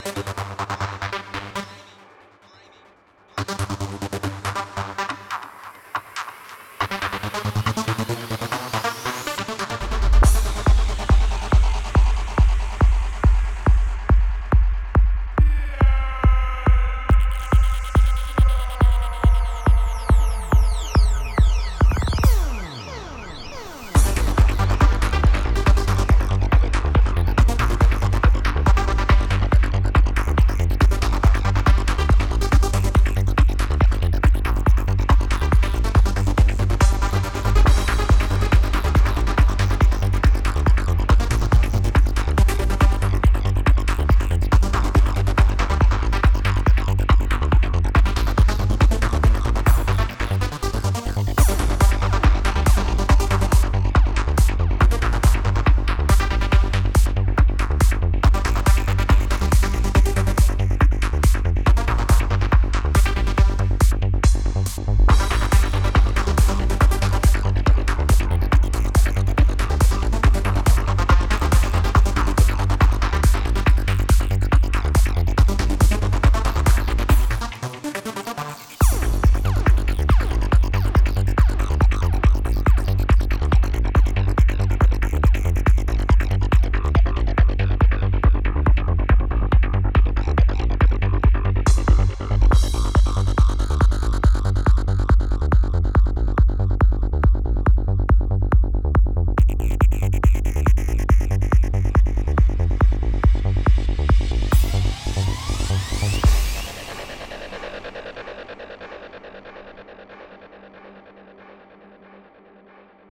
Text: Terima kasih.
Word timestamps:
Terima 0.00 0.24
kasih. 0.24 0.79